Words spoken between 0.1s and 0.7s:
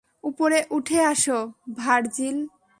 উপরে